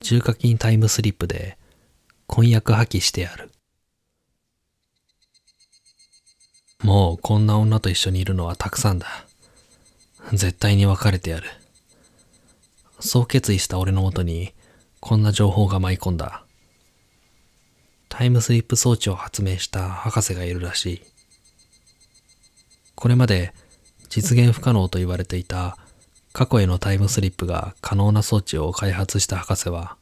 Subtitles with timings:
[0.00, 1.58] 重課金タイムスリップで
[2.26, 3.50] 婚約破棄してやる。
[6.82, 9.26] もうこんな女と一緒にいるのはたくさんだ。
[10.32, 11.48] 絶対に別れてやる。
[13.00, 14.52] そう決意した俺のもとに
[15.00, 16.44] こんな情報が舞い込んだ。
[18.08, 21.02] タイムスリップ装置を発明した博士がいるらしい。
[22.94, 23.52] これまで
[24.08, 25.76] 実現不可能と言われていた
[26.32, 29.96] 過去へのタイムスリップが可能な装置を開発した博士は、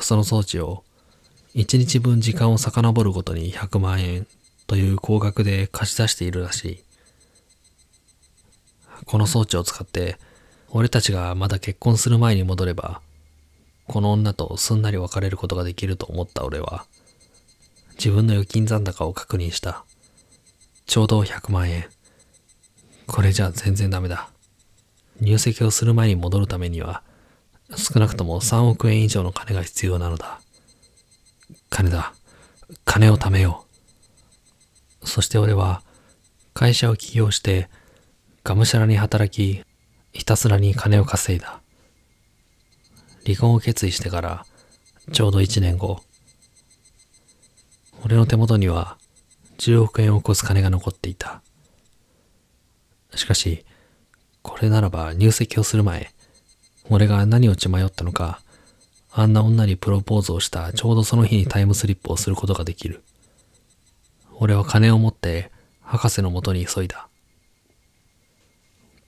[0.00, 0.84] その装置を
[1.54, 4.26] 1日分時間を遡るごとに100万円
[4.66, 6.84] という高額で貸し出しているらしい。
[9.04, 10.18] この装置を使って、
[10.70, 13.00] 俺たちがまだ結婚する前に戻れば、
[13.88, 16.86] この女とすんなり別れることができると思った俺は、
[17.94, 19.84] 自分の預金残高を確認した。
[20.86, 21.88] ちょうど100万円。
[23.08, 24.30] これじゃ全然ダメだ。
[25.20, 27.02] 入籍をする前に戻るためには、
[27.76, 30.40] 少なくとも3億円以上の金が必要なのだ。
[31.68, 32.14] 金だ。
[32.84, 33.64] 金を貯めよ
[35.02, 35.06] う。
[35.08, 35.82] そして俺は、
[36.54, 37.68] 会社を起業して、
[38.44, 39.62] がむしゃらに働き、
[40.12, 41.60] ひたすらに金を稼いだ。
[43.24, 44.46] 離婚を決意してから、
[45.12, 46.00] ちょうど1年後、
[48.04, 48.96] 俺の手元には
[49.58, 51.42] 10億円を超す金が残っていた。
[53.14, 53.64] しかし、
[54.42, 56.12] これならば入籍をする前、
[56.88, 58.40] 俺が何を血迷ったのか、
[59.12, 63.02] あんな女にプロポーズをしたちょうどその日にタイムスリップをすることができる。
[64.38, 65.50] 俺は金を持って
[65.82, 67.08] 博士のもとに急いだ。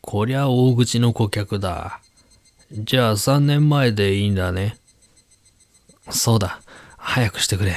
[0.00, 2.00] こりゃ大口の顧客だ。
[2.72, 4.76] じゃあ3年前でいいんだね。
[6.10, 6.60] そうだ。
[6.96, 7.76] 早くしてくれ。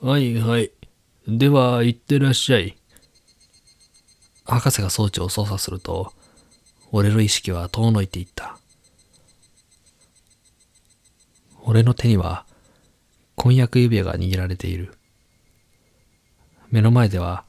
[0.00, 0.70] はいはい。
[1.26, 2.76] では、行ってらっしゃい。
[4.46, 6.12] 博士が装置を操作すると、
[6.92, 8.58] 俺の意識は遠のいていった。
[11.62, 12.46] 俺の手には、
[13.34, 14.94] 婚約指輪が握られている。
[16.70, 17.44] 目の前では、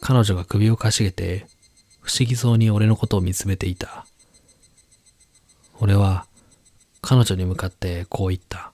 [0.00, 1.46] 彼女が首をかしげて、
[2.00, 4.06] 不思議そうに俺のことを見つめていた。
[5.80, 6.26] 俺は、
[7.00, 8.72] 彼女に向かってこう言った。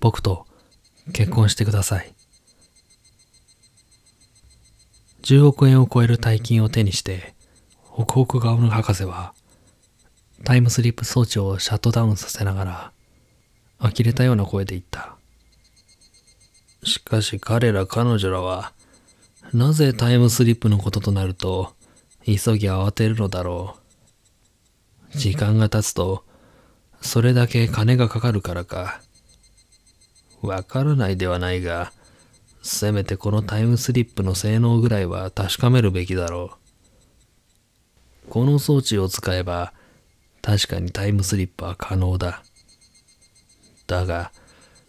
[0.00, 0.46] 僕と
[1.12, 2.17] 結婚してください。
[5.28, 7.34] 10億円を超える大金を手にして、
[7.82, 9.34] ホクホク顔の博士は、
[10.42, 12.92] タイムスリップ装置をシャットダウンさせながら、
[13.78, 15.16] 呆れたような声で言った。
[16.82, 18.72] しかし彼ら彼女らは、
[19.52, 21.74] なぜタイムスリップのこととなると、
[22.24, 23.76] 急ぎ慌てるのだろ
[25.14, 25.18] う。
[25.18, 26.24] 時間が経つと、
[27.02, 29.02] それだけ金がかかるからか。
[30.40, 31.92] わからないではないが、
[32.62, 36.52] せめてこのタイムスリップの性能ぐらいは確かめるべきだろ
[38.26, 38.30] う。
[38.30, 39.72] この装置を使えば、
[40.42, 42.42] 確かにタイムスリップは可能だ。
[43.86, 44.32] だが、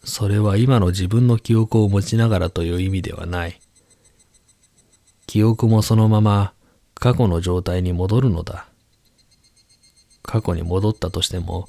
[0.04, 3.60] それは今の自分の記憶を持ちながらという意味ではない。
[5.26, 6.52] 記憶もそのまま
[6.94, 8.66] 過去の状態に戻るのだ。
[10.22, 11.68] 過去に戻ったとしても、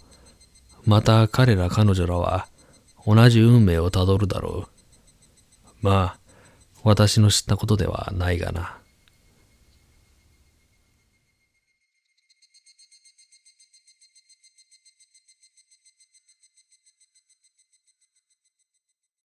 [0.86, 2.48] また彼ら彼女らは
[3.06, 4.71] 同じ運命をたどるだろう。
[5.82, 6.18] まあ、
[6.84, 8.81] 私の知ったことではないがな。